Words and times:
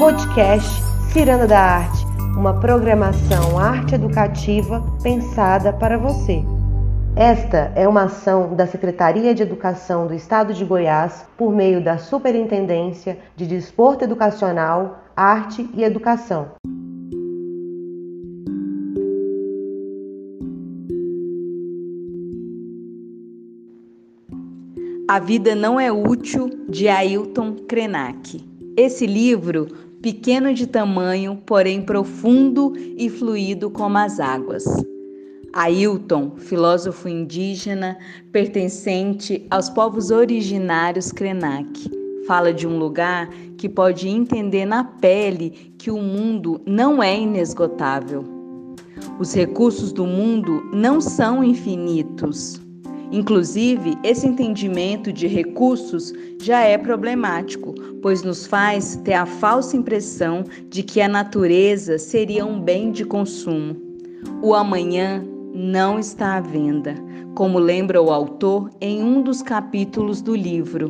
Podcast 0.00 0.66
Ciranda 1.12 1.46
da 1.46 1.60
Arte, 1.60 2.06
uma 2.34 2.58
programação 2.58 3.58
arte 3.58 3.96
educativa 3.96 4.82
pensada 5.02 5.74
para 5.74 5.98
você. 5.98 6.42
Esta 7.14 7.70
é 7.76 7.86
uma 7.86 8.04
ação 8.04 8.56
da 8.56 8.66
Secretaria 8.66 9.34
de 9.34 9.42
Educação 9.42 10.06
do 10.06 10.14
Estado 10.14 10.54
de 10.54 10.64
Goiás 10.64 11.26
por 11.36 11.52
meio 11.52 11.84
da 11.84 11.98
Superintendência 11.98 13.18
de 13.36 13.46
Desporto 13.46 14.02
Educacional, 14.02 15.04
Arte 15.14 15.68
e 15.74 15.84
Educação. 15.84 16.52
A 25.06 25.18
Vida 25.18 25.54
Não 25.54 25.78
é 25.78 25.92
Útil, 25.92 26.48
de 26.70 26.88
Ailton 26.88 27.54
Krenak. 27.68 28.48
Esse 28.76 29.06
livro, 29.06 29.89
pequeno 30.02 30.54
de 30.54 30.66
tamanho, 30.66 31.40
porém 31.44 31.82
profundo 31.82 32.72
e 32.96 33.10
fluido 33.10 33.70
como 33.70 33.98
as 33.98 34.18
águas. 34.18 34.64
Ailton, 35.52 36.36
filósofo 36.36 37.08
indígena 37.08 37.98
pertencente 38.32 39.46
aos 39.50 39.68
povos 39.68 40.10
originários 40.10 41.10
Krenak, 41.10 41.90
fala 42.26 42.52
de 42.52 42.66
um 42.66 42.78
lugar 42.78 43.28
que 43.58 43.68
pode 43.68 44.08
entender 44.08 44.64
na 44.64 44.84
pele 44.84 45.74
que 45.76 45.90
o 45.90 45.98
mundo 45.98 46.60
não 46.64 47.02
é 47.02 47.18
inesgotável. 47.18 48.24
Os 49.18 49.34
recursos 49.34 49.92
do 49.92 50.06
mundo 50.06 50.62
não 50.72 51.00
são 51.00 51.42
infinitos. 51.42 52.60
Inclusive, 53.10 53.98
esse 54.04 54.26
entendimento 54.26 55.12
de 55.12 55.26
recursos 55.26 56.12
já 56.40 56.60
é 56.60 56.78
problemático, 56.78 57.74
pois 58.02 58.22
nos 58.22 58.46
faz 58.46 58.96
ter 59.04 59.14
a 59.14 59.26
falsa 59.26 59.76
impressão 59.76 60.44
de 60.68 60.82
que 60.82 61.00
a 61.00 61.08
natureza 61.08 61.98
seria 61.98 62.44
um 62.44 62.60
bem 62.60 62.90
de 62.90 63.04
consumo. 63.04 63.76
O 64.42 64.54
amanhã 64.54 65.24
não 65.54 65.98
está 65.98 66.36
à 66.36 66.40
venda, 66.40 66.94
como 67.34 67.58
lembra 67.58 68.00
o 68.00 68.10
autor 68.10 68.70
em 68.80 69.02
um 69.02 69.22
dos 69.22 69.42
capítulos 69.42 70.22
do 70.22 70.34
livro. 70.34 70.88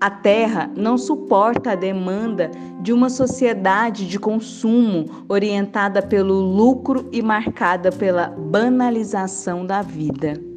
A 0.00 0.10
Terra 0.10 0.68
não 0.76 0.98
suporta 0.98 1.72
a 1.72 1.76
demanda 1.76 2.50
de 2.80 2.92
uma 2.92 3.08
sociedade 3.08 4.08
de 4.08 4.18
consumo 4.18 5.24
orientada 5.28 6.02
pelo 6.02 6.40
lucro 6.40 7.08
e 7.12 7.22
marcada 7.22 7.92
pela 7.92 8.26
banalização 8.26 9.64
da 9.64 9.80
vida. 9.80 10.51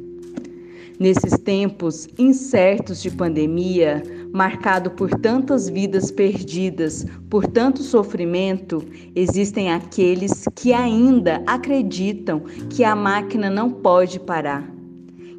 Nesses 0.98 1.38
tempos 1.38 2.08
incertos 2.18 3.02
de 3.02 3.10
pandemia, 3.10 4.02
marcado 4.32 4.90
por 4.92 5.10
tantas 5.10 5.68
vidas 5.68 6.10
perdidas, 6.10 7.04
por 7.28 7.46
tanto 7.46 7.82
sofrimento, 7.82 8.82
existem 9.14 9.70
aqueles 9.70 10.46
que 10.54 10.72
ainda 10.72 11.42
acreditam 11.46 12.40
que 12.70 12.82
a 12.82 12.96
máquina 12.96 13.50
não 13.50 13.70
pode 13.70 14.18
parar, 14.18 14.66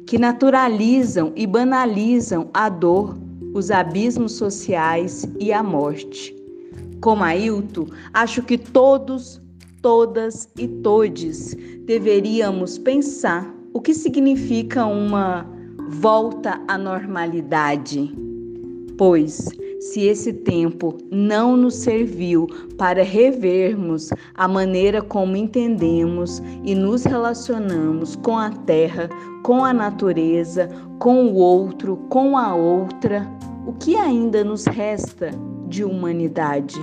que 0.06 0.16
naturalizam 0.16 1.32
e 1.34 1.44
banalizam 1.44 2.48
a 2.54 2.68
dor, 2.68 3.18
os 3.52 3.72
abismos 3.72 4.34
sociais 4.34 5.28
e 5.40 5.52
a 5.52 5.60
morte. 5.60 6.36
Como 7.00 7.24
Ailton, 7.24 7.86
acho 8.14 8.44
que 8.44 8.56
todos, 8.56 9.42
todas 9.82 10.48
e 10.56 10.68
todes 10.68 11.56
deveríamos 11.84 12.78
pensar 12.78 13.57
o 13.78 13.80
que 13.80 13.94
significa 13.94 14.84
uma 14.86 15.46
volta 15.88 16.60
à 16.66 16.76
normalidade? 16.76 18.12
Pois, 18.96 19.48
se 19.78 20.00
esse 20.00 20.32
tempo 20.32 20.98
não 21.12 21.56
nos 21.56 21.76
serviu 21.76 22.48
para 22.76 23.04
revermos 23.04 24.10
a 24.34 24.48
maneira 24.48 25.00
como 25.00 25.36
entendemos 25.36 26.42
e 26.64 26.74
nos 26.74 27.04
relacionamos 27.04 28.16
com 28.16 28.36
a 28.36 28.50
terra, 28.50 29.08
com 29.44 29.64
a 29.64 29.72
natureza, 29.72 30.68
com 30.98 31.26
o 31.26 31.36
outro, 31.36 31.98
com 32.08 32.36
a 32.36 32.56
outra, 32.56 33.30
o 33.64 33.74
que 33.74 33.94
ainda 33.94 34.42
nos 34.42 34.66
resta 34.66 35.30
de 35.68 35.84
humanidade? 35.84 36.74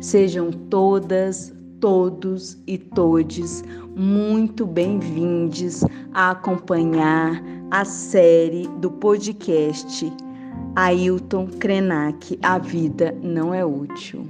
Sejam 0.00 0.50
todas, 0.50 1.52
todos 1.80 2.58
e 2.66 2.76
todes 2.78 3.62
muito 3.96 4.66
bem-vindos 4.66 5.84
a 6.12 6.30
acompanhar 6.30 7.42
a 7.70 7.84
série 7.84 8.66
do 8.80 8.90
podcast 8.90 10.12
Ailton 10.76 11.46
Krenak 11.58 12.38
A 12.42 12.58
Vida 12.58 13.14
Não 13.22 13.52
é 13.52 13.64
Útil. 13.64 14.28